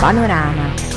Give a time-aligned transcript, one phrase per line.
[0.00, 0.93] Panoráma.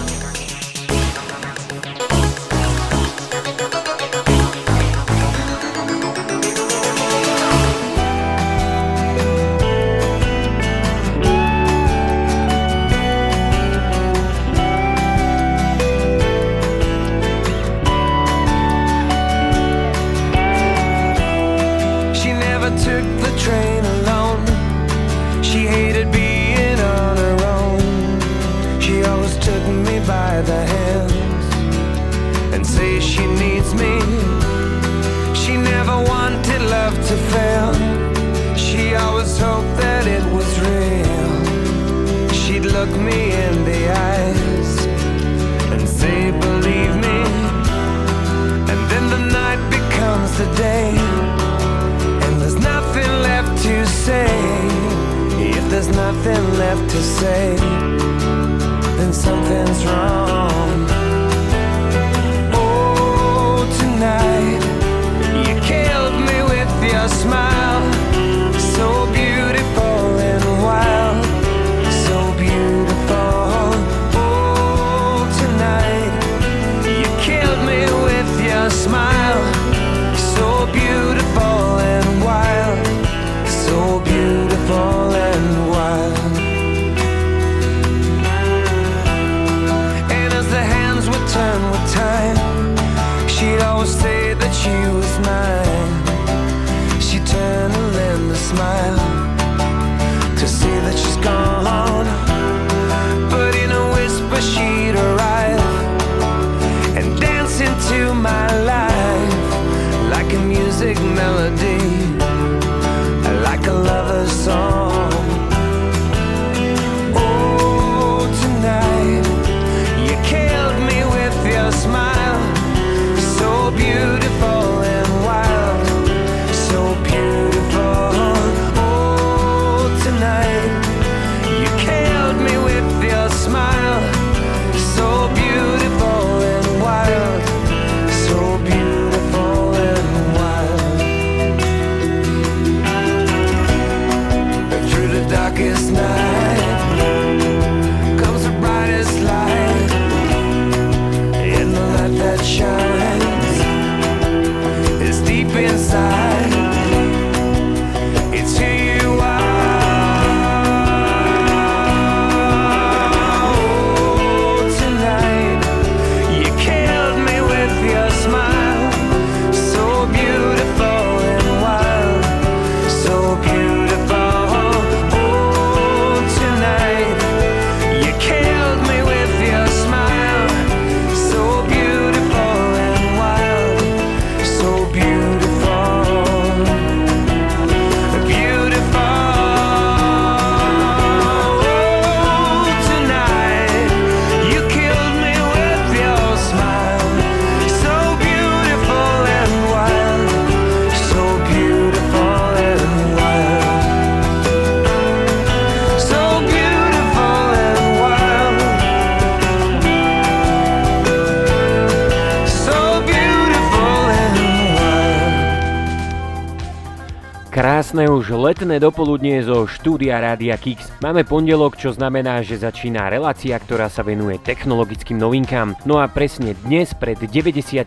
[218.47, 220.87] Letné dopoludnie zo štúdia Rádia Kix.
[221.03, 225.75] Máme pondelok, čo znamená, že začína relácia, ktorá sa venuje technologickým novinkám.
[225.83, 227.83] No a presne dnes, pred 94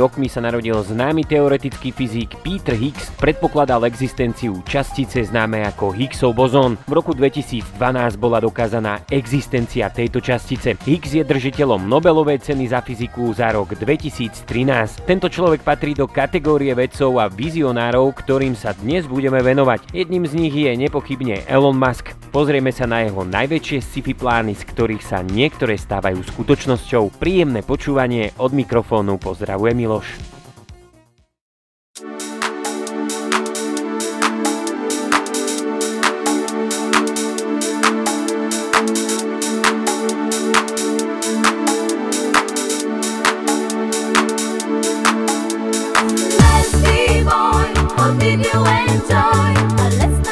[0.00, 6.80] rokmi sa narodil známy teoretický fyzik Peter Higgs, predpokladal existenciu častice známe ako Higgsov bozón.
[6.88, 7.76] V roku 2012
[8.16, 10.80] bola dokázaná existencia tejto častice.
[10.88, 14.48] Higgs je držiteľom Nobelovej ceny za fyziku za rok 2013.
[15.04, 19.73] Tento človek patrí do kategórie vedcov a vizionárov, ktorým sa dnes budeme venovať.
[19.94, 22.12] Jedným z nich je nepochybne Elon Musk.
[22.34, 27.16] Pozrieme sa na jeho najväčšie sci-fi plány, z ktorých sa niektoré stávajú skutočnosťou.
[27.16, 30.33] Príjemné počúvanie od mikrofónu pozdravuje Miloš.
[48.04, 49.54] What did you enjoy?
[49.96, 50.23] Let's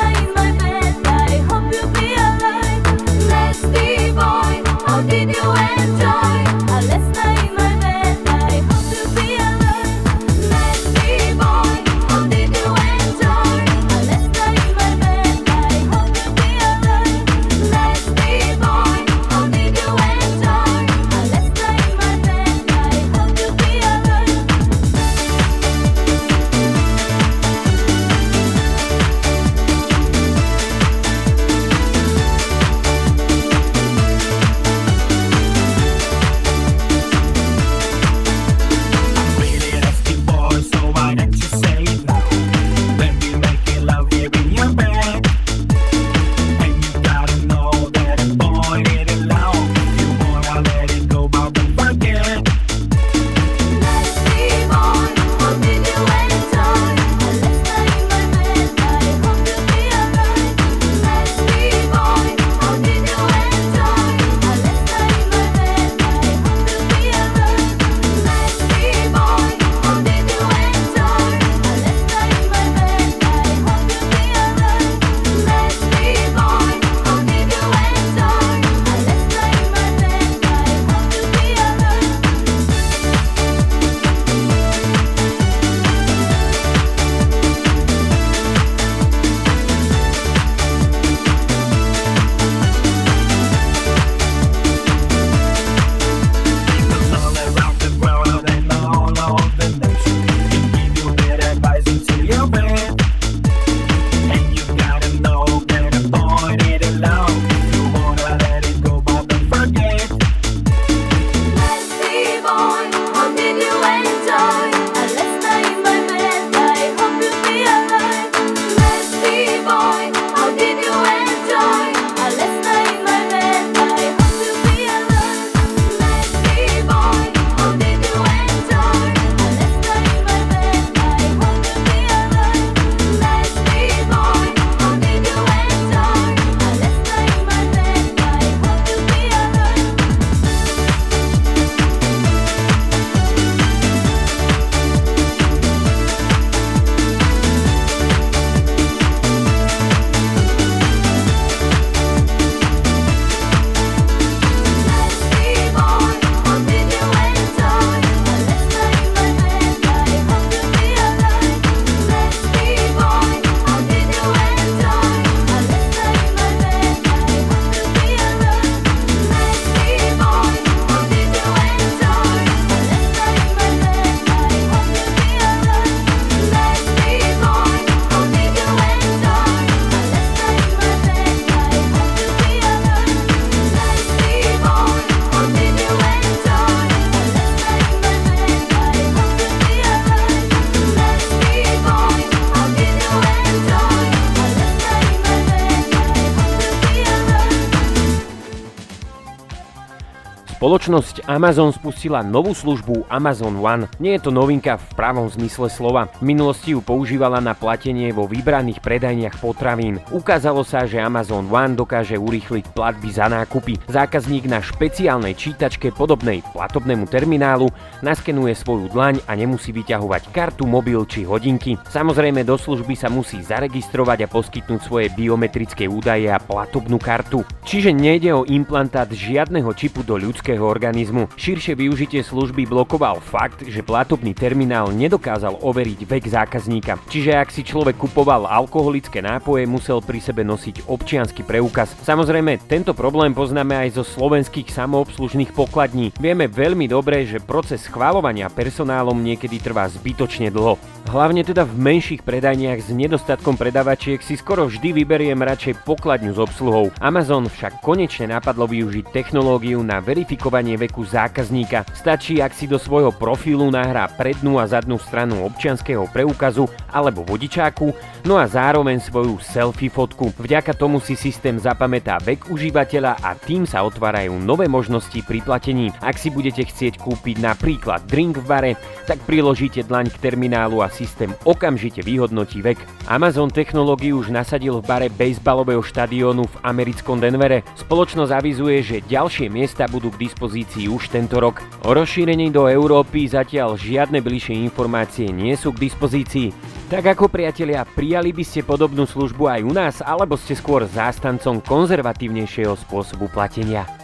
[200.73, 203.93] Spoločnosť Amazon spustila novú službu Amazon One.
[204.01, 206.09] Nie je to novinka v pravom zmysle slova.
[206.17, 210.01] V minulosti ju používala na platenie vo vybraných predajniach potravín.
[210.09, 213.85] Ukázalo sa, že Amazon One dokáže urýchliť platby za nákupy.
[213.85, 217.69] Zákazník na špeciálnej čítačke podobnej platobnému terminálu
[218.01, 221.77] naskenuje svoju dlaň a nemusí vyťahovať kartu, mobil či hodinky.
[221.93, 227.45] Samozrejme do služby sa musí zaregistrovať a poskytnúť svoje biometrické údaje a platobnú kartu.
[227.69, 231.27] Čiže nejde o implantát žiadneho čipu do ľudského ľudského organizmu.
[231.35, 237.03] Širšie využitie služby blokoval fakt, že platobný terminál nedokázal overiť vek zákazníka.
[237.11, 241.91] Čiže ak si človek kupoval alkoholické nápoje, musel pri sebe nosiť občiansky preukaz.
[242.07, 246.15] Samozrejme, tento problém poznáme aj zo slovenských samoobslužných pokladní.
[246.23, 250.79] Vieme veľmi dobre, že proces schváľovania personálom niekedy trvá zbytočne dlho.
[251.11, 256.39] Hlavne teda v menších predajniach s nedostatkom predavačiek si skoro vždy vyberiem radšej pokladňu s
[256.39, 256.95] obsluhou.
[257.03, 259.99] Amazon však konečne napadlo využiť technológiu na
[260.43, 261.87] verifikovanie veku zákazníka.
[261.95, 267.95] Stačí, ak si do svojho profilu nahrá prednú a zadnú stranu občianského preukazu alebo vodičáku,
[268.27, 270.35] no a zároveň svoju selfie fotku.
[270.35, 275.95] Vďaka tomu si systém zapamätá vek užívateľa a tým sa otvárajú nové možnosti pri platení.
[276.03, 278.73] Ak si budete chcieť kúpiť napríklad drink v bare,
[279.07, 282.83] tak priložíte dlaň k terminálu a systém okamžite vyhodnotí vek.
[283.07, 287.63] Amazon technológiu už nasadil v bare baseballového štadiónu v americkom Denvere.
[287.79, 291.61] Spoločnosť avizuje, že ďalšie miesta budú k dispozícii už tento rok.
[291.85, 296.51] O rozšírení do Európy zatiaľ žiadne bližšie informácie nie sú k dispozícii.
[296.93, 301.65] Tak ako priatelia, prijali by ste podobnú službu aj u nás, alebo ste skôr zástancom
[301.65, 304.02] konzervatívnejšieho spôsobu platenia?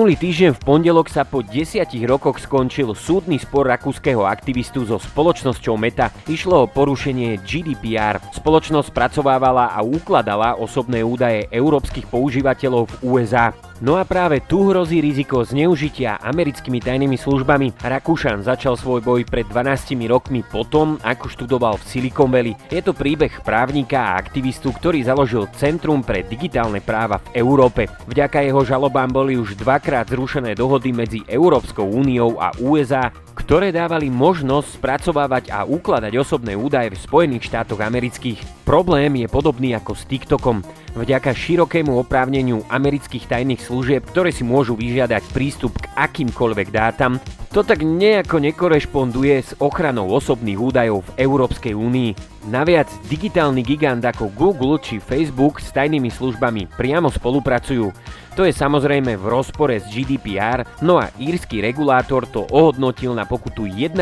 [0.00, 5.76] Minulý týždeň v pondelok sa po desiatich rokoch skončil súdny spor rakúskeho aktivistu so spoločnosťou
[5.76, 6.08] Meta.
[6.24, 8.16] Išlo o porušenie GDPR.
[8.32, 13.52] Spoločnosť spracovávala a ukladala osobné údaje európskych používateľov v USA.
[13.80, 17.80] No a práve tu hrozí riziko zneužitia americkými tajnými službami.
[17.80, 22.52] Rakúšan začal svoj boj pred 12 rokmi potom, ako študoval v Silicon Valley.
[22.68, 27.88] Je to príbeh právnika a aktivistu, ktorý založil Centrum pre digitálne práva v Európe.
[28.04, 33.08] Vďaka jeho žalobám boli už dvakrát zrušené dohody medzi Európskou úniou a USA,
[33.40, 38.38] ktoré dávali možnosť spracovávať a ukladať osobné údaje v Spojených štátoch amerických.
[38.68, 40.60] Problém je podobný ako s TikTokom.
[40.94, 47.16] Vďaka širokému oprávneniu amerických tajných služieb, ktoré si môžu vyžiadať prístup k akýmkoľvek dátam,
[47.50, 52.10] to tak nejako nekorešponduje s ochranou osobných údajov v Európskej únii.
[52.48, 57.92] Naviac digitálny gigant ako Google či Facebook s tajnými službami priamo spolupracujú.
[58.38, 63.68] To je samozrejme v rozpore s GDPR, no a írsky regulátor to ohodnotil na pokutu
[63.68, 63.92] 1,2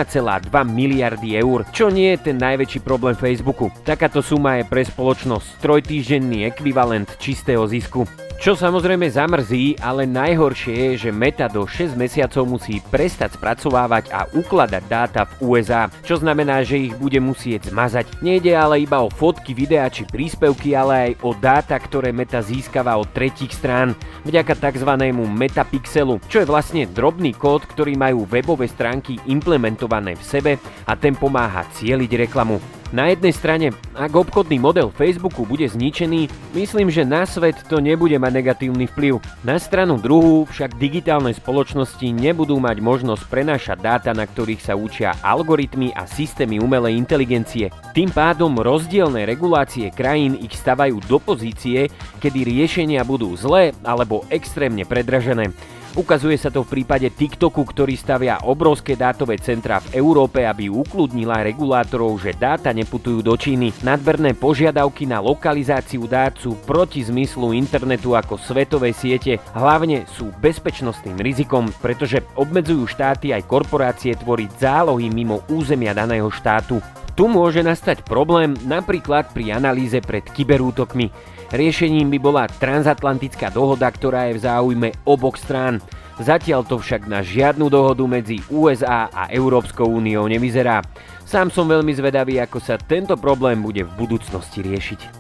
[0.69, 3.75] miliardy eur, čo nie je ten najväčší problém Facebooku.
[3.83, 8.07] Takáto suma je pre spoločnosť trojtýždenný ekvivalent čistého zisku.
[8.39, 14.31] Čo samozrejme zamrzí, ale najhoršie je, že Meta do 6 mesiacov musí prestať spracovávať a
[14.31, 18.23] ukladať dáta v USA, čo znamená, že ich bude musieť zmazať.
[18.29, 22.93] Nejde ale iba o fotky, videá či príspevky, ale aj o dáta, ktoré Meta získava
[23.01, 25.17] od tretích strán vďaka tzv.
[25.17, 30.53] metapixelu, čo je vlastne drobný kód, ktorý majú webové stránky implementované v sebe
[30.85, 32.78] a ten pomáha cieliť reklamu.
[32.89, 38.17] Na jednej strane, ak obchodný model Facebooku bude zničený, myslím, že na svet to nebude
[38.17, 39.21] mať negatívny vplyv.
[39.45, 45.13] Na stranu druhú však digitálne spoločnosti nebudú mať možnosť prenášať dáta, na ktorých sa učia
[45.21, 47.69] algoritmy a systémy umelej inteligencie.
[47.93, 51.93] Tým pádom rozdielne regulácie krajín ich stavajú do pozície,
[52.25, 55.53] kedy riešenia budú zlé alebo extrémne predražené.
[55.99, 61.43] Ukazuje sa to v prípade TikToku, ktorý stavia obrovské dátové centra v Európe, aby ukludnila
[61.43, 63.75] regulátorov, že dáta neputujú do Číny.
[63.83, 69.43] Nadberné požiadavky na lokalizáciu dát sú proti zmyslu internetu ako svetové siete.
[69.59, 76.79] Hlavne sú bezpečnostným rizikom, pretože obmedzujú štáty aj korporácie tvoriť zálohy mimo územia daného štátu.
[77.19, 81.11] Tu môže nastať problém napríklad pri analýze pred kyberútokmi.
[81.49, 85.81] Riešením by bola transatlantická dohoda, ktorá je v záujme oboch strán.
[86.21, 90.85] Zatiaľ to však na žiadnu dohodu medzi USA a Európskou úniou nevyzerá.
[91.25, 95.18] Sám som veľmi zvedavý, ako sa tento problém bude v budúcnosti riešiť.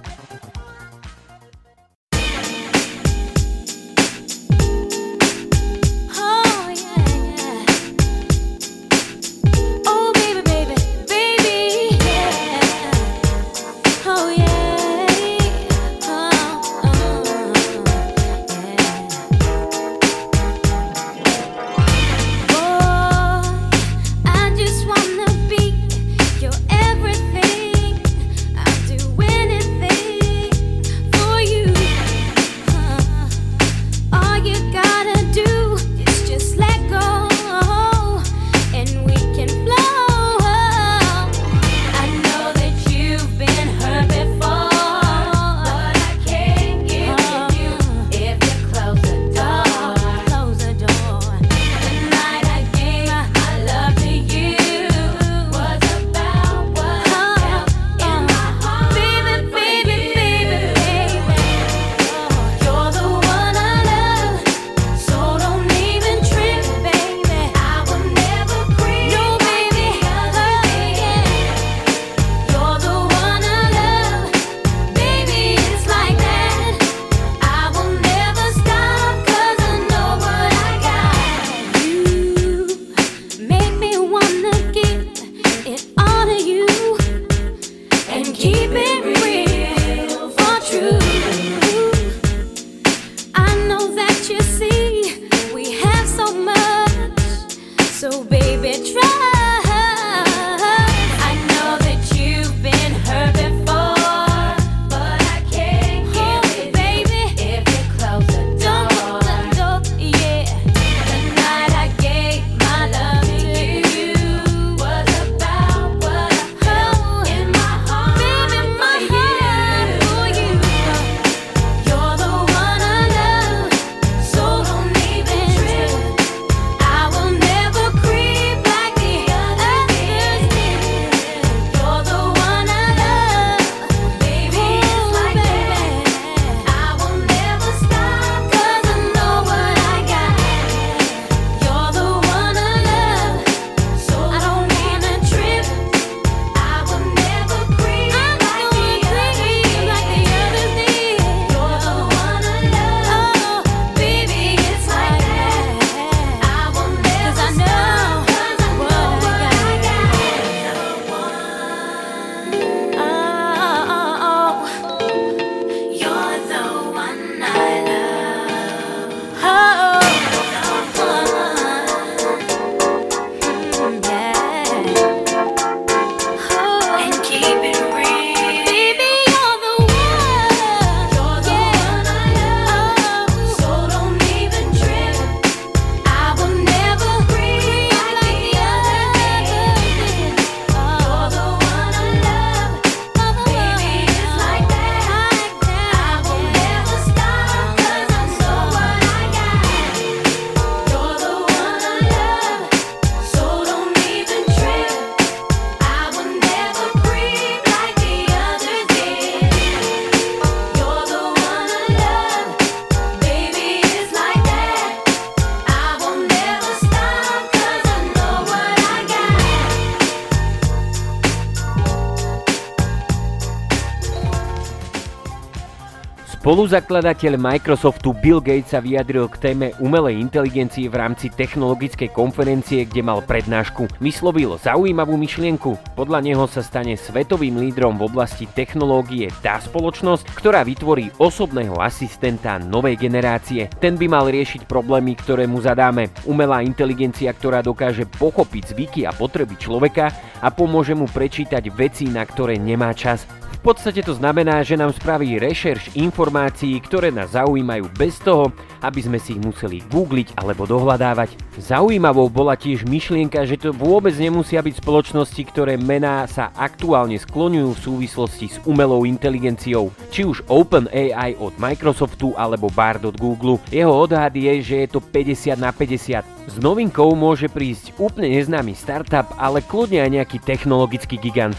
[226.58, 232.98] Spoluzakladateľ Microsoftu Bill Gates sa vyjadril k téme umelej inteligencie v rámci technologickej konferencie, kde
[232.98, 233.86] mal prednášku.
[234.02, 235.78] Vyslovil zaujímavú myšlienku.
[235.94, 242.58] Podľa neho sa stane svetovým lídrom v oblasti technológie tá spoločnosť, ktorá vytvorí osobného asistenta
[242.58, 243.70] novej generácie.
[243.78, 246.10] Ten by mal riešiť problémy, ktoré mu zadáme.
[246.26, 250.10] Umelá inteligencia, ktorá dokáže pochopiť zvyky a potreby človeka
[250.42, 253.30] a pomôže mu prečítať veci, na ktoré nemá čas.
[253.58, 258.50] V podstate to znamená, že nám spraví rešerš informácií, ktoré nás zaujímajú bez toho,
[258.82, 261.58] aby sme si ich museli googliť alebo dohľadávať.
[261.58, 267.70] Zaujímavou bola tiež myšlienka, že to vôbec nemusia byť spoločnosti, ktoré mená sa aktuálne skloňujú
[267.74, 273.58] v súvislosti s umelou inteligenciou, či už OpenAI od Microsoftu alebo Bard od Google.
[273.74, 276.22] Jeho odhad je, že je to 50 na 50.
[276.48, 281.58] S novinkou môže prísť úplne neznámy startup, ale kľudne aj nejaký technologický gigant.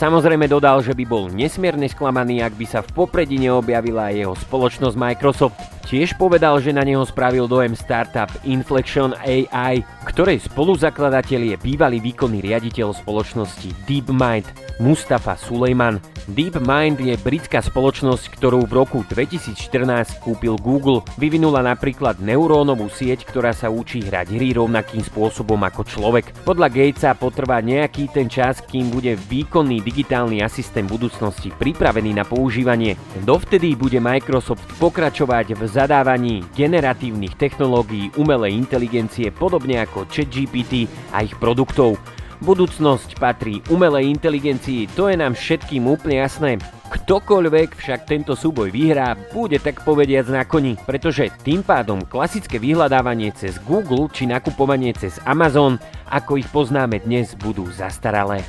[0.00, 4.96] Samozrejme dodal, že by bol nesmierne sklamaný, ak by sa v popredí neobjavila jeho spoločnosť
[4.96, 5.60] Microsoft.
[5.90, 12.38] Tiež povedal, že na neho spravil dojem startup Inflection AI, ktorej spoluzakladateľ je bývalý výkonný
[12.38, 14.46] riaditeľ spoločnosti DeepMind
[14.78, 15.98] Mustafa Sulejman.
[16.30, 21.02] DeepMind je britská spoločnosť, ktorú v roku 2014 kúpil Google.
[21.18, 26.30] Vyvinula napríklad neurónovú sieť, ktorá sa učí hrať hry rovnakým spôsobom ako človek.
[26.46, 32.94] Podľa Gatesa potrvá nejaký ten čas, kým bude výkonný digitálny asistent budúcnosti pripravený na používanie.
[33.26, 40.84] Dovtedy bude Microsoft pokračovať v zadávaní generatívnych technológií umelej inteligencie podobne ako ChatGPT
[41.16, 41.96] a ich produktov.
[42.44, 46.60] Budúcnosť patrí umelej inteligencii, to je nám všetkým úplne jasné.
[46.92, 53.32] Ktokoľvek však tento súboj vyhrá, bude tak povediac na koni, pretože tým pádom klasické vyhľadávanie
[53.32, 55.80] cez Google či nakupovanie cez Amazon,
[56.12, 58.44] ako ich poznáme dnes, budú zastaralé.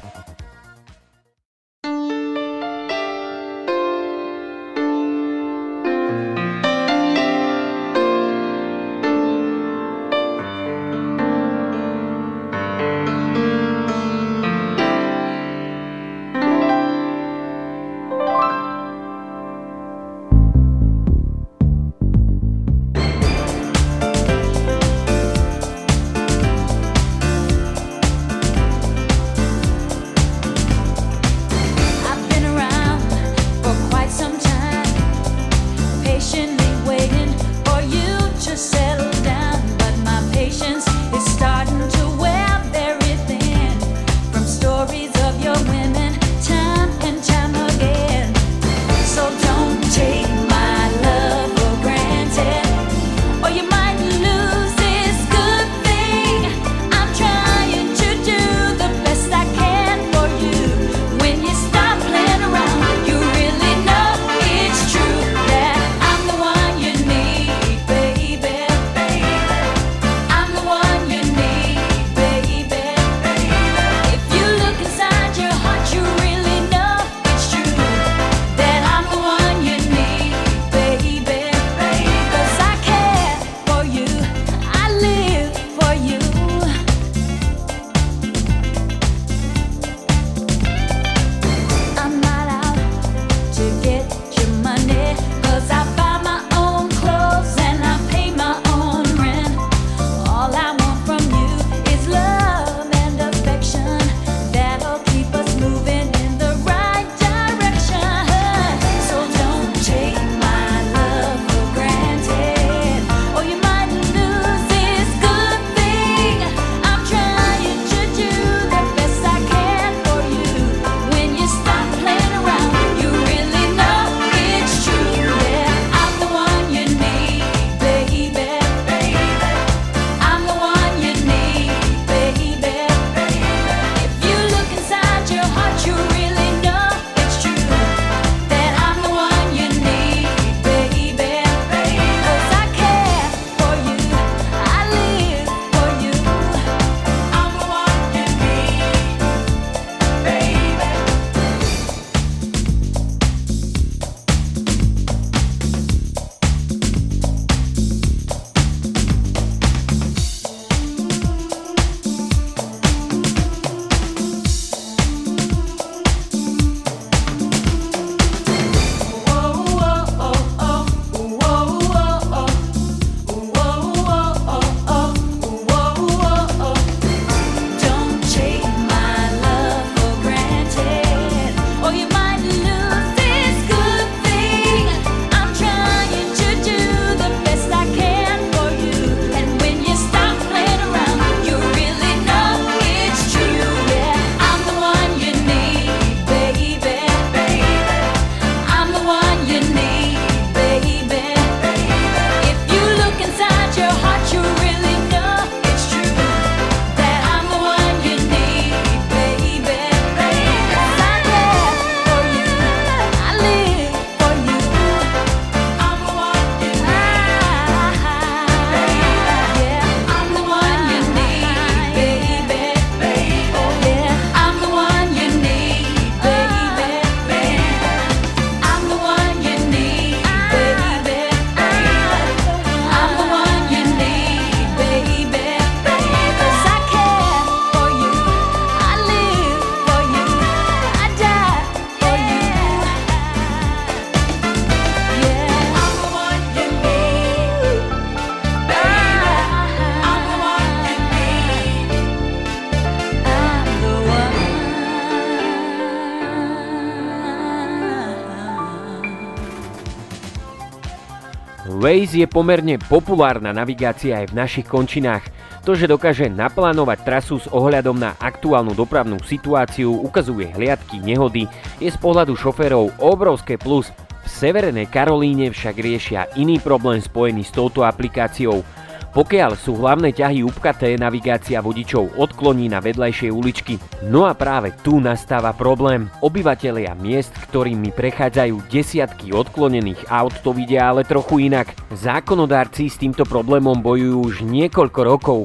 [261.91, 265.27] Waze je pomerne populárna navigácia aj v našich končinách.
[265.67, 271.51] To, že dokáže naplánovať trasu s ohľadom na aktuálnu dopravnú situáciu, ukazuje hliadky nehody,
[271.83, 273.91] je z pohľadu šoférov obrovské plus.
[274.23, 278.63] V Severnej Karolíne však riešia iný problém spojený s touto aplikáciou–
[279.11, 283.75] pokiaľ sú hlavné ťahy upkaté, navigácia vodičov odkloní na vedľajšie uličky.
[284.07, 286.07] No a práve tu nastáva problém.
[286.23, 291.75] Obyvatelia miest, ktorými prechádzajú desiatky odklonených aut, to vidia ale trochu inak.
[291.91, 295.39] Zákonodárci s týmto problémom bojujú už niekoľko rokov.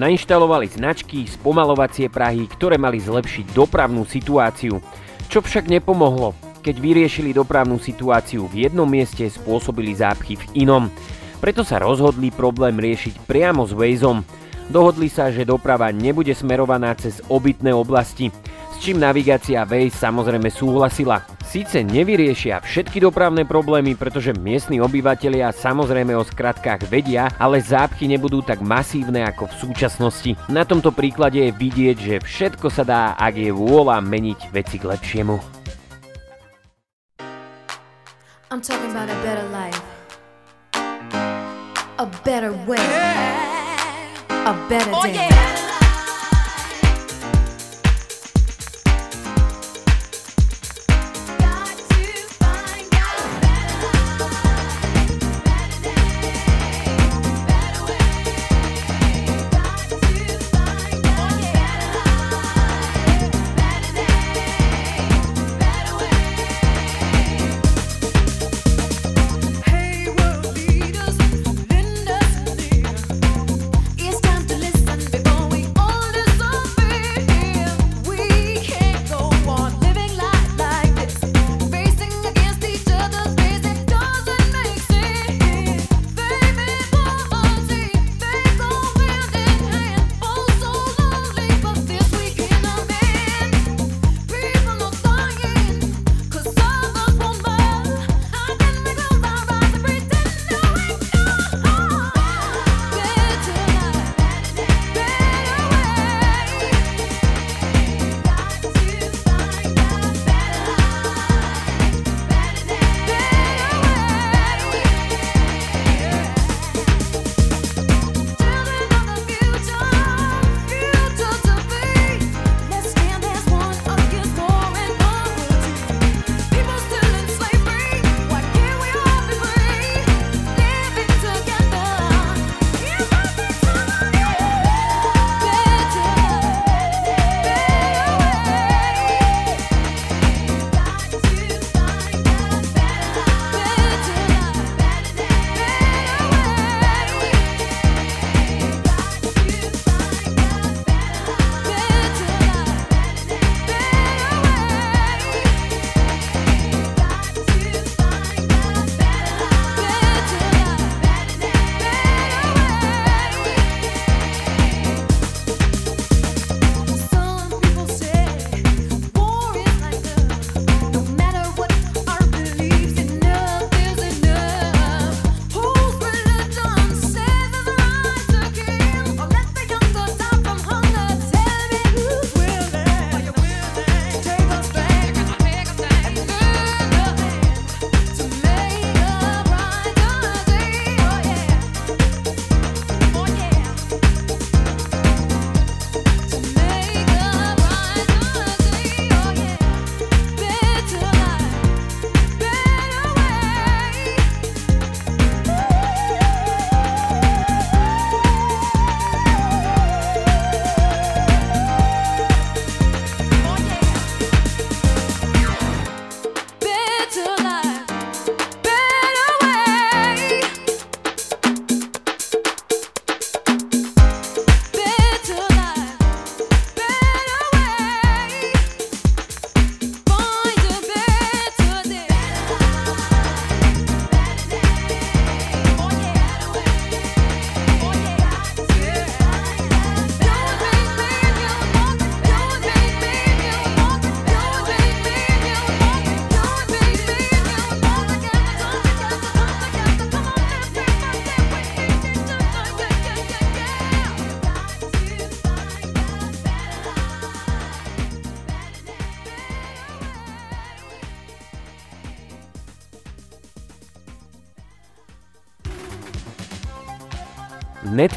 [0.00, 4.80] Nainštalovali značky, spomalovacie prahy, ktoré mali zlepšiť dopravnú situáciu.
[5.28, 6.32] Čo však nepomohlo.
[6.64, 10.88] Keď vyriešili dopravnú situáciu v jednom mieste, spôsobili zápchy v inom.
[11.40, 14.20] Preto sa rozhodli problém riešiť priamo s Wazeom.
[14.68, 18.28] Dohodli sa, že doprava nebude smerovaná cez obytné oblasti,
[18.70, 21.24] s čím navigácia Waze samozrejme súhlasila.
[21.42, 28.44] Síce nevyriešia všetky dopravné problémy, pretože miestni obyvatelia samozrejme o skratkách vedia, ale zápchy nebudú
[28.44, 30.30] tak masívne ako v súčasnosti.
[30.46, 34.86] Na tomto príklade je vidieť, že všetko sa dá, ak je vôľa meniť veci k
[34.86, 35.40] lepšiemu.
[38.52, 39.99] I'm talking about a better life.
[42.00, 42.78] A better way,
[44.30, 45.59] a better oh, day.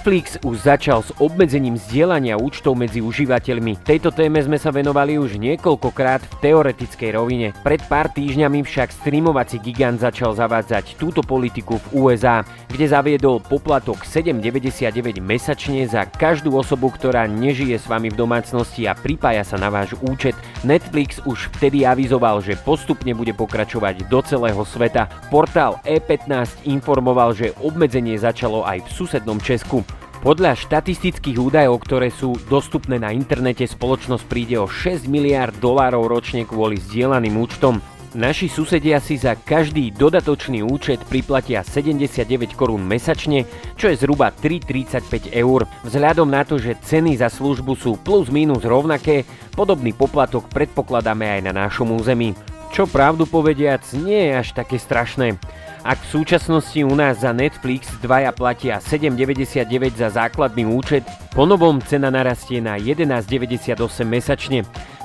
[0.03, 3.87] Netflix už začal s obmedzením zdieľania účtov medzi užívateľmi.
[3.87, 7.55] Tejto téme sme sa venovali už niekoľkokrát v teoretickej rovine.
[7.63, 14.03] Pred pár týždňami však streamovací gigant začal zavádzať túto politiku v USA, kde zaviedol poplatok
[14.03, 19.71] 7,99 mesačne za každú osobu, ktorá nežije s vami v domácnosti a pripája sa na
[19.71, 20.35] váš účet.
[20.67, 25.07] Netflix už vtedy avizoval, že postupne bude pokračovať do celého sveta.
[25.31, 29.92] Portál E15 informoval, že obmedzenie začalo aj v susednom Česku.
[30.23, 36.47] Podľa štatistických údajov, ktoré sú dostupné na internete, spoločnosť príde o 6 miliard dolárov ročne
[36.47, 37.83] kvôli zdieľaným účtom.
[38.15, 43.43] Naši susedia si za každý dodatočný účet priplatia 79 korún mesačne,
[43.75, 45.67] čo je zhruba 3,35 eur.
[45.83, 51.51] Vzhľadom na to, že ceny za službu sú plus minus rovnaké, podobný poplatok predpokladáme aj
[51.51, 52.31] na našom území.
[52.71, 55.35] Čo pravdu povediac, nie je až také strašné.
[55.83, 61.03] Ak v súčasnosti u nás za Netflix dvaja platia 7,99 za základný účet,
[61.35, 63.75] po novom cena narastie na 11,98
[64.07, 64.63] mesačne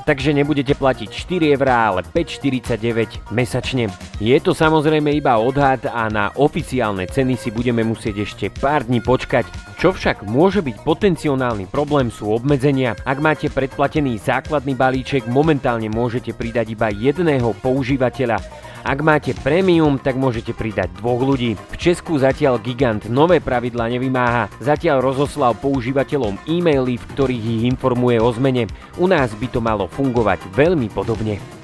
[0.08, 3.92] takže nebudete platiť 4 eurá, ale 5,49 mesačne.
[4.16, 9.04] Je to samozrejme iba odhad a na oficiálne ceny si budeme musieť ešte pár dní
[9.04, 9.44] počkať.
[9.76, 12.96] Čo však môže byť potenciálny problém sú obmedzenia.
[13.04, 18.40] Ak máte predplatený základný balíček, momentálne môžete pridať iba jedného používateľa
[18.86, 21.58] ak máte premium, tak môžete pridať dvoch ľudí.
[21.58, 24.46] V Česku zatiaľ gigant nové pravidla nevymáha.
[24.62, 28.70] Zatiaľ rozoslal používateľom e-maily, v ktorých ich informuje o zmene.
[29.00, 31.58] U nás by to malo fungovať veľmi podobne.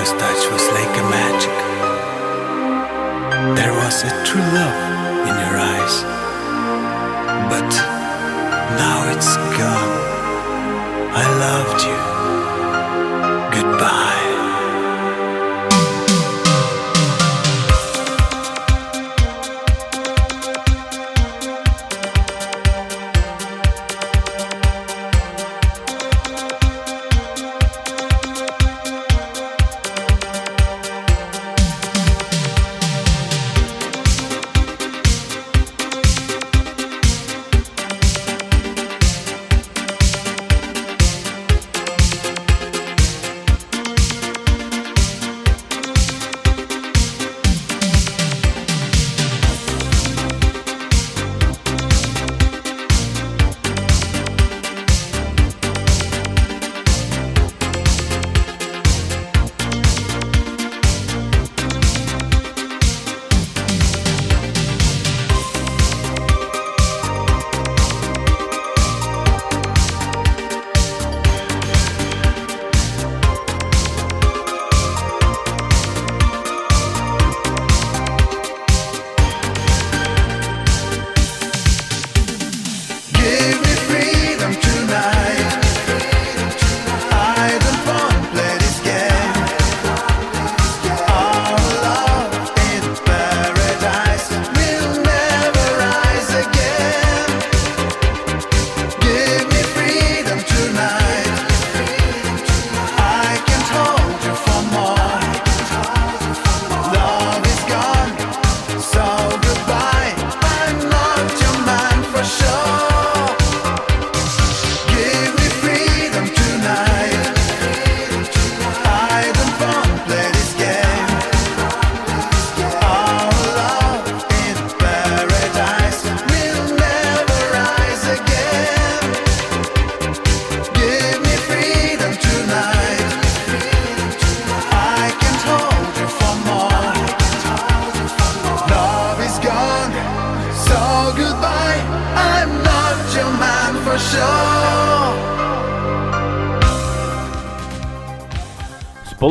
[0.00, 1.56] First touch was like a magic.
[3.54, 6.29] There was a true love in your eyes.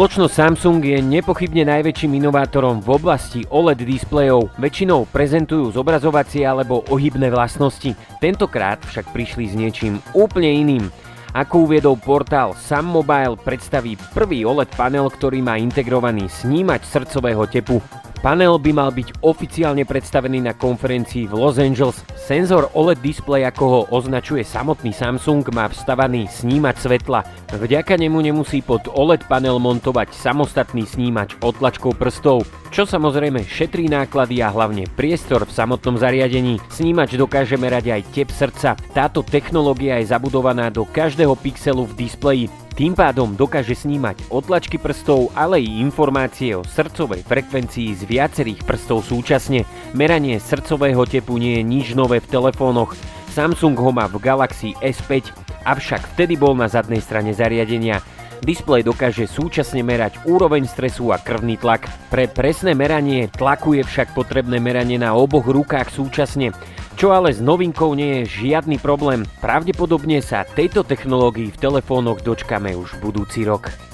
[0.09, 4.49] Spoločnosť Samsung je nepochybne najväčším inovátorom v oblasti OLED displejov.
[4.57, 7.93] Väčšinou prezentujú zobrazovacie alebo ohybné vlastnosti.
[8.17, 10.89] Tentokrát však prišli s niečím úplne iným.
[11.37, 17.77] Ako uviedol portál Sam Mobile, predstaví prvý OLED panel, ktorý má integrovaný snímač srdcového tepu.
[18.19, 22.03] Panel by mal byť oficiálne predstavený na konferencii v Los Angeles.
[22.19, 27.23] Senzor OLED display, ako ho označuje samotný Samsung, má vstavaný snímač svetla.
[27.55, 32.43] Vďaka nemu nemusí pod OLED panel montovať samostatný snímač otlačkou prstov,
[32.75, 36.59] čo samozrejme šetrí náklady a hlavne priestor v samotnom zariadení.
[36.67, 38.75] Snímač dokáže merať aj tep srdca.
[38.91, 42.51] Táto technológia je zabudovaná do každého pixelu v displeji.
[42.79, 49.03] Tým pádom dokáže snímať otlačky prstov, ale i informácie o srdcovej frekvencii z viacerých prstov
[49.03, 49.67] súčasne.
[49.91, 52.95] Meranie srdcového tepu nie je nič nové v telefónoch.
[53.35, 55.27] Samsung ho má v Galaxy S5,
[55.67, 57.99] avšak vtedy bol na zadnej strane zariadenia.
[58.39, 61.91] Displej dokáže súčasne merať úroveň stresu a krvný tlak.
[62.07, 66.55] Pre presné meranie tlaku je však potrebné meranie na oboch rukách súčasne.
[66.99, 72.75] Čo ale s novinkou nie je žiadny problém, pravdepodobne sa tejto technológii v telefónoch dočkame
[72.75, 73.88] už budúci rok.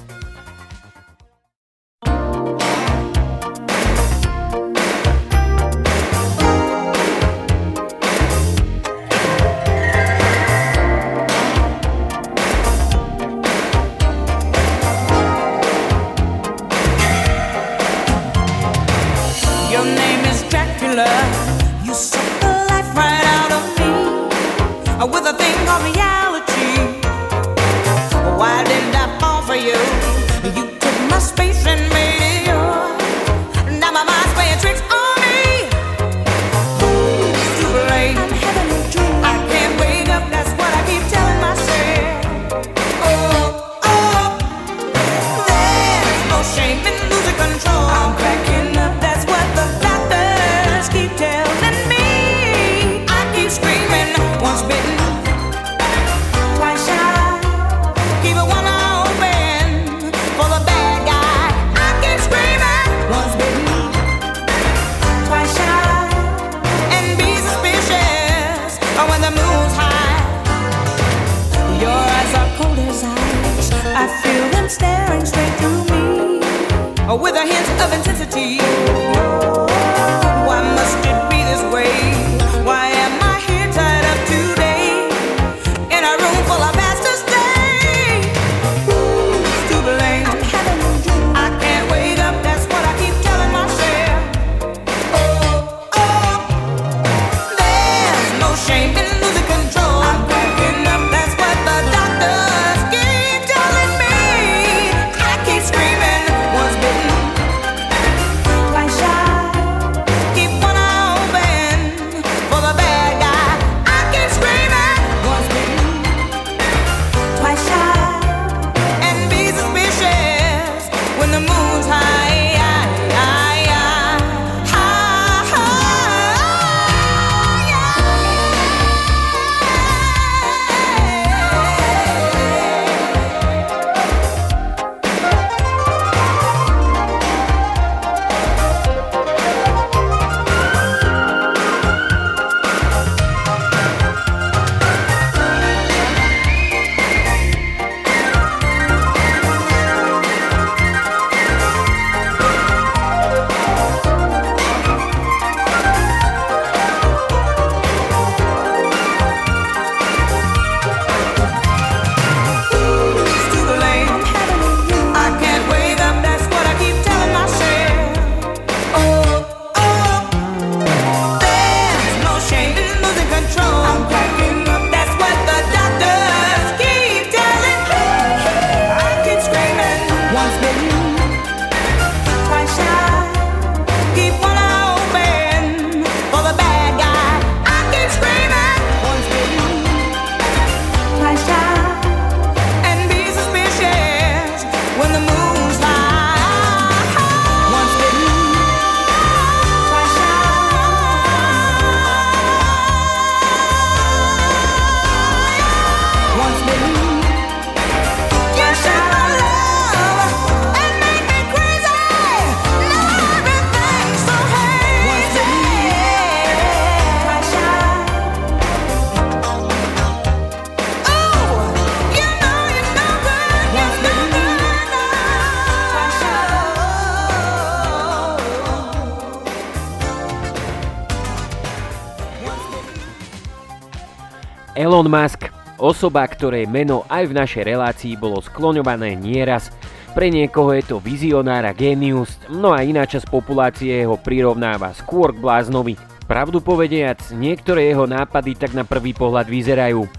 [235.05, 239.69] Elon Musk, osoba, ktorej meno aj v našej relácii bolo skloňované nieraz.
[240.17, 245.29] Pre niekoho je to vizionár a genius, no a iná časť populácie ho prirovnáva skôr
[245.29, 245.93] k bláznovi.
[246.25, 250.09] Pravdu povediac, niektoré jeho nápady tak na prvý pohľad vyzerajú.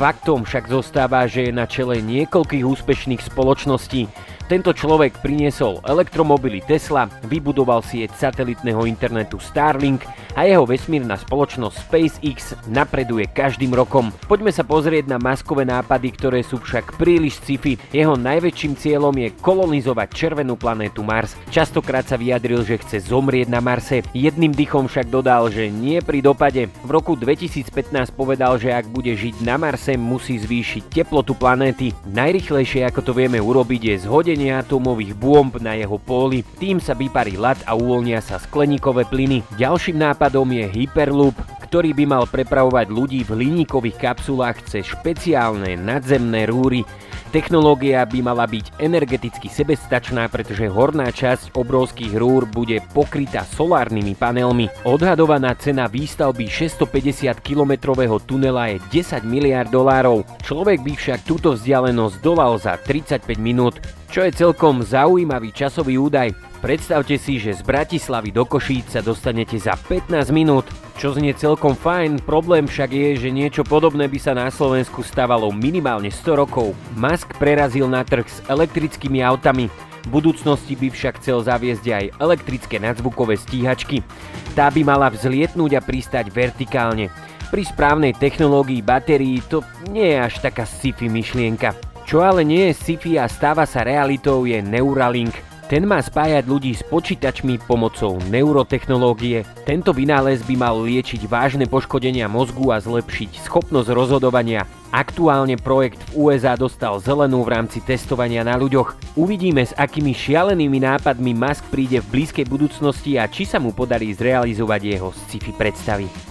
[0.00, 4.08] Faktom však zostáva, že je na čele niekoľkých úspešných spoločností,
[4.50, 10.02] tento človek priniesol elektromobily Tesla, vybudoval sieť satelitného internetu Starlink
[10.34, 14.10] a jeho vesmírna spoločnosť SpaceX napreduje každým rokom.
[14.26, 17.78] Poďme sa pozrieť na maskové nápady, ktoré sú však príliš sci-fi.
[17.94, 21.38] Jeho najväčším cieľom je kolonizovať červenú planétu Mars.
[21.54, 24.02] Častokrát sa vyjadril, že chce zomrieť na Marse.
[24.10, 26.66] Jedným dychom však dodal, že nie pri dopade.
[26.82, 27.70] V roku 2015
[28.18, 31.94] povedal, že ak bude žiť na Marse, musí zvýšiť teplotu planéty.
[32.10, 36.96] Najrychlejšie, ako to vieme urobiť, je zhodenie vypálenie atomových bomb na jeho póly, tým sa
[36.96, 39.44] vyparí ľad a uvoľnia sa skleníkové plyny.
[39.60, 41.36] Ďalším nápadom je Hyperloop,
[41.68, 46.88] ktorý by mal prepravovať ľudí v hliníkových kapsulách cez špeciálne nadzemné rúry.
[47.30, 54.66] Technológia by mala byť energeticky sebestačná, pretože horná časť obrovských rúr bude pokrytá solárnymi panelmi.
[54.82, 60.26] Odhadovaná cena výstavby 650-kilometrového tunela je 10 miliard dolárov.
[60.42, 63.78] Človek by však túto vzdialenosť dolal za 35 minút,
[64.10, 66.49] čo je celkom zaujímavý časový údaj.
[66.60, 70.68] Predstavte si, že z Bratislavy do Košíc sa dostanete za 15 minút,
[71.00, 75.48] čo znie celkom fajn, problém však je, že niečo podobné by sa na Slovensku stávalo
[75.56, 76.76] minimálne 100 rokov.
[77.00, 79.72] Musk prerazil na trh s elektrickými autami,
[80.04, 84.04] v budúcnosti by však chcel zaviesť aj elektrické nadzvukové stíhačky.
[84.52, 87.08] Tá by mala vzlietnúť a pristať vertikálne.
[87.48, 91.72] Pri správnej technológii batérií to nie je až taká sci-fi myšlienka.
[92.04, 95.32] Čo ale nie je sci-fi a stáva sa realitou je Neuralink–
[95.70, 99.46] ten má spájať ľudí s počítačmi pomocou neurotechnológie.
[99.62, 104.66] Tento vynález by mal liečiť vážne poškodenia mozgu a zlepšiť schopnosť rozhodovania.
[104.90, 109.14] Aktuálne projekt v USA dostal zelenú v rámci testovania na ľuďoch.
[109.14, 114.10] Uvidíme, s akými šialenými nápadmi Musk príde v blízkej budúcnosti a či sa mu podarí
[114.10, 116.29] zrealizovať jeho sci-fi predstavy.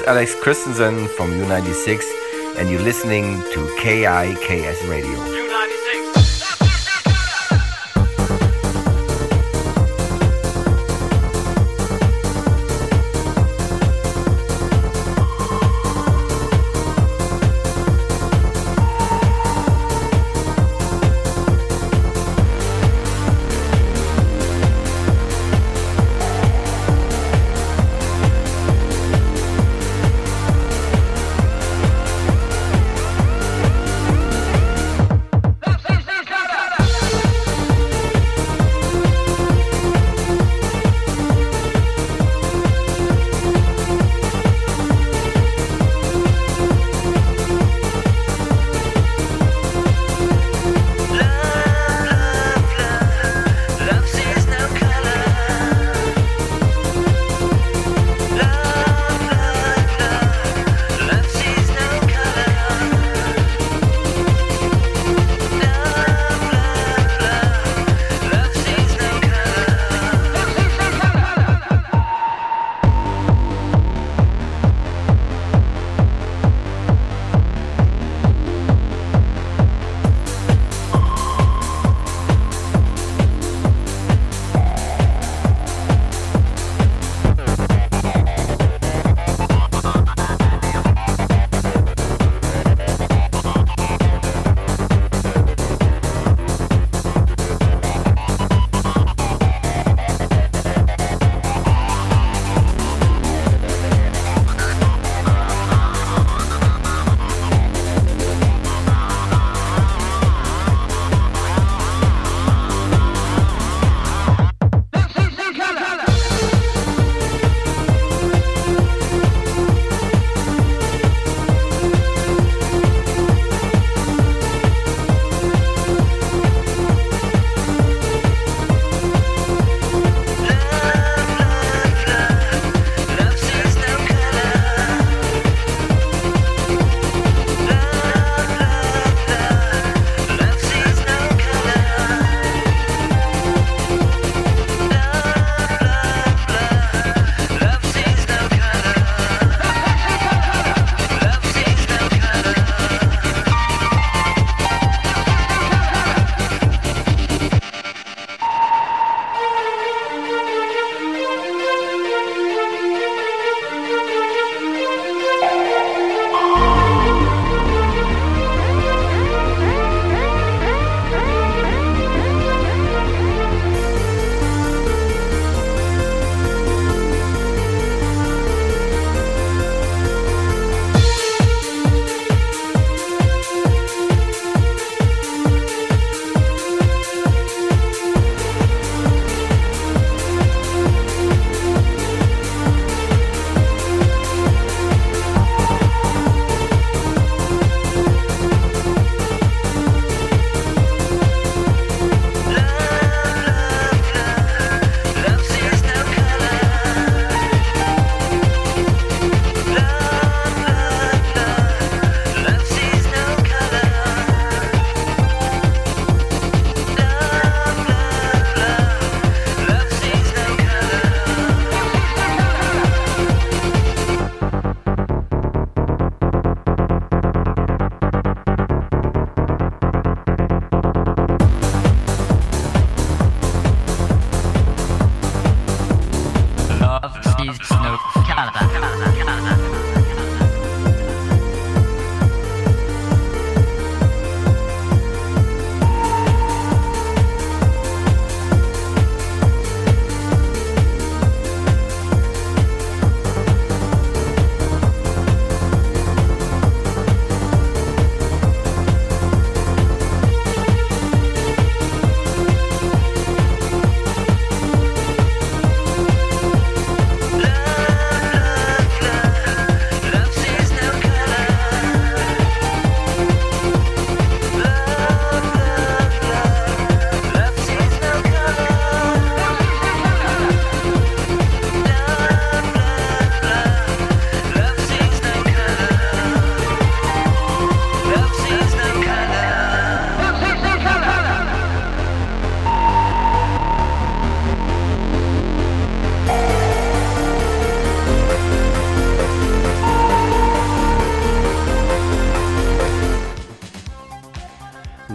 [0.00, 2.02] Is Alex Christensen from U96,
[2.56, 5.39] and you're listening to KIKS Radio.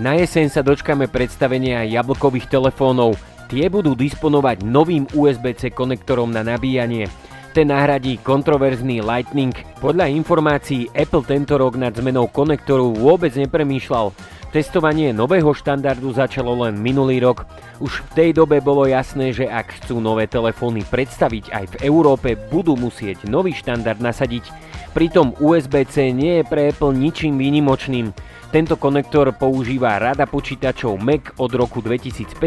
[0.05, 3.17] Na jeseň sa dočkame predstavenia jablkových telefónov.
[3.49, 7.09] Tie budú disponovať novým USB-C konektorom na nabíjanie.
[7.57, 9.49] Ten nahradí kontroverzný Lightning.
[9.81, 14.13] Podľa informácií Apple tento rok nad zmenou konektoru vôbec nepremýšľal.
[14.53, 17.47] Testovanie nového štandardu začalo len minulý rok.
[17.81, 22.37] Už v tej dobe bolo jasné, že ak chcú nové telefóny predstaviť aj v Európe,
[22.49, 24.49] budú musieť nový štandard nasadiť.
[24.95, 28.15] Pritom USB-C nie je pre Apple ničím výnimočným.
[28.55, 32.39] Tento konektor používa rada počítačov Mac od roku 2015,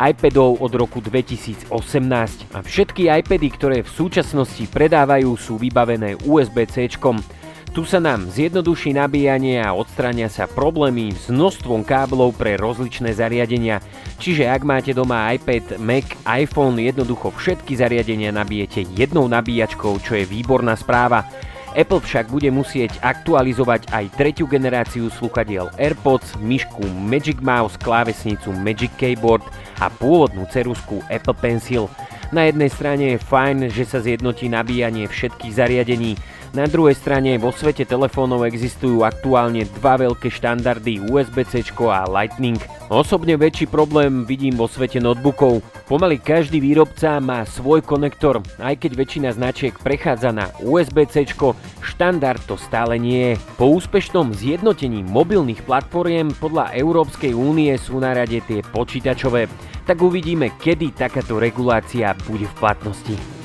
[0.00, 1.68] iPadov od roku 2018
[2.56, 6.96] a všetky iPady, ktoré v súčasnosti predávajú, sú vybavené USB-C.
[7.68, 13.84] Tu sa nám zjednoduší nabíjanie a odstrania sa problémy s množstvom káblov pre rozličné zariadenia.
[14.16, 20.24] Čiže ak máte doma iPad, Mac, iPhone, jednoducho všetky zariadenia nabijete jednou nabíjačkou, čo je
[20.26, 21.28] výborná správa.
[21.76, 28.90] Apple však bude musieť aktualizovať aj tretiu generáciu sluchadiel AirPods, myšku Magic Mouse, klávesnicu Magic
[28.96, 29.44] Keyboard
[29.78, 31.86] a pôvodnú cerusku Apple Pencil.
[32.32, 36.16] Na jednej strane je fajn, že sa zjednotí nabíjanie všetkých zariadení,
[36.56, 42.56] na druhej strane vo svete telefónov existujú aktuálne dva veľké štandardy USB-C a Lightning.
[42.88, 45.60] Osobne väčší problém vidím vo svete notebookov.
[45.88, 51.28] Pomaly každý výrobca má svoj konektor, aj keď väčšina značiek prechádza na USB-C,
[51.84, 53.40] štandard to stále nie je.
[53.60, 59.48] Po úspešnom zjednotení mobilných platformiem podľa Európskej únie sú na rade tie počítačové.
[59.88, 63.37] Tak uvidíme, kedy takáto regulácia bude v platnosti.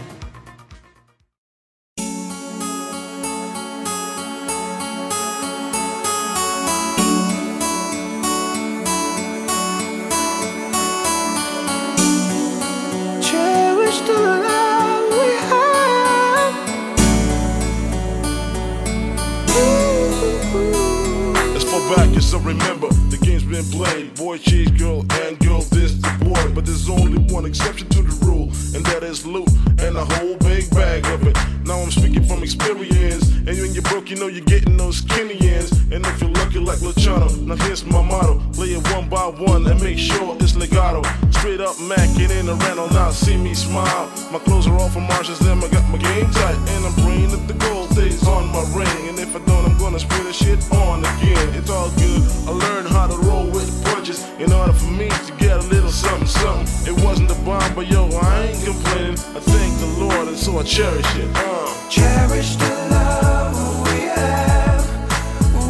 [21.95, 22.87] back, yes, I remember.
[23.09, 24.15] The game's been played.
[24.15, 26.53] Boy, cheese, girl, and girl, this the boy.
[26.53, 30.37] But there's only one exception to the rule, and that is loot and a whole
[30.37, 31.52] big bag of it.
[31.65, 33.29] Now I'm speaking from experience.
[33.47, 35.71] And when you're broke, you know you're getting those skinny ends.
[35.91, 38.41] And if you're lucky like Luciano, now here's my motto.
[38.53, 41.01] Play it one by one and make sure it's legato.
[41.31, 44.11] Straight up macking in the rental, now see me smile.
[44.31, 46.57] My clothes are all from Marshalls, then I got my game tight.
[46.71, 49.09] And I'm bringing up the gold days on my ring.
[49.09, 51.47] And if I don't, I'm gonna spray the shit on again.
[51.55, 52.21] It's all good.
[52.47, 55.91] I learned how to roll with punches in order for me to get a little
[55.91, 56.95] something, something.
[56.95, 59.19] It wasn't a bomb, but yo, I ain't complaining.
[59.35, 61.52] I thank the Lord, and so I cherish it.
[61.89, 63.55] Cherish the love
[63.87, 64.85] we have.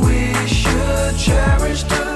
[0.05, 2.12] We should cherish the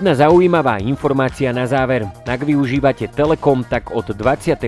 [0.00, 2.08] Jedna zaujímavá informácia na záver.
[2.24, 4.64] Ak využívate Telekom, tak od 26.5.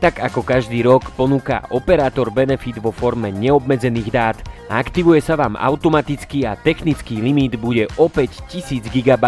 [0.00, 4.40] tak ako každý rok ponúka operátor benefit vo forme neobmedzených dát.
[4.72, 9.26] Aktivuje sa vám automaticky a technický limit bude opäť 1000 GB.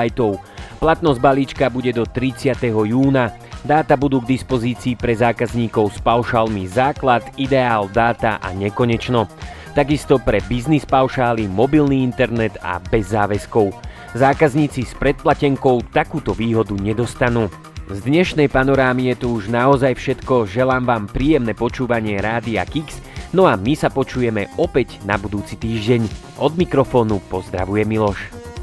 [0.81, 2.57] Platnosť balíčka bude do 30.
[2.65, 3.37] júna.
[3.61, 9.29] Dáta budú k dispozícii pre zákazníkov s paušálmi základ, ideál, dáta a nekonečno.
[9.77, 13.85] Takisto pre biznis paušály, mobilný internet a bez záväzkov.
[14.17, 17.53] Zákazníci s predplatenkou takúto výhodu nedostanú.
[17.93, 22.97] Z dnešnej panorámy je tu už naozaj všetko, želám vám príjemné počúvanie Rádia Kix,
[23.37, 26.09] no a my sa počujeme opäť na budúci týždeň.
[26.41, 28.56] Od mikrofónu pozdravuje Miloš.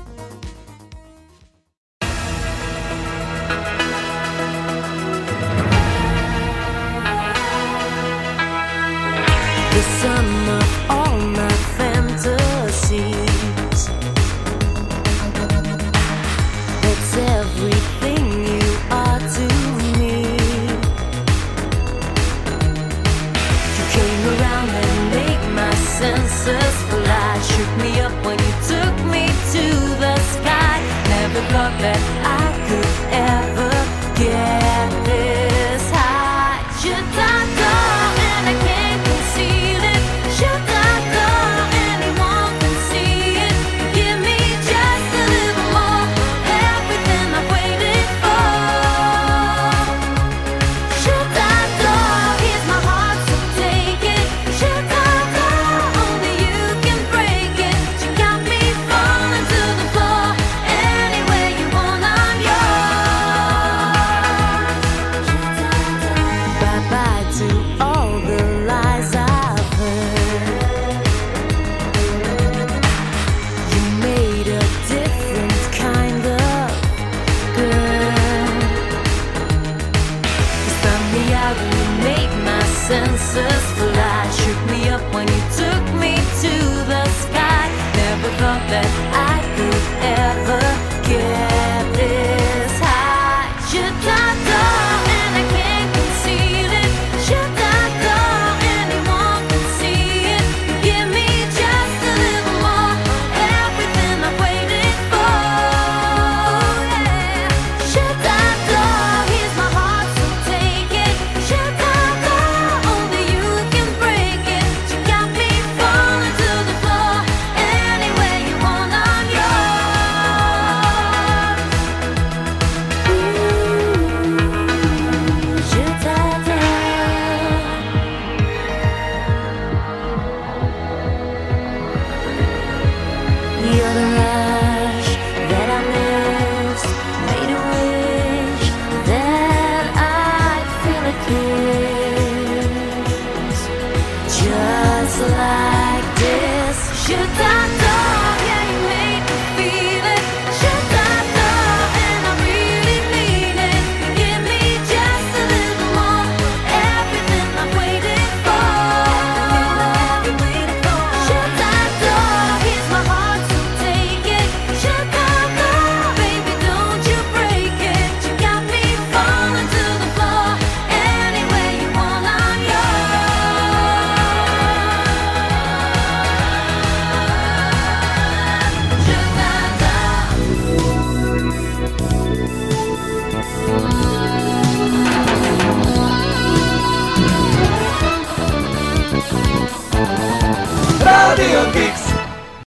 [82.87, 84.29] senses fly.
[84.39, 86.53] Shook me up when you took me to
[86.91, 87.65] the sky.
[88.01, 88.89] Never thought that
[89.31, 89.83] I could
[90.19, 90.62] ever.